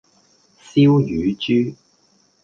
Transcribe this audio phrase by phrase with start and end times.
[0.67, 1.75] 燒乳豬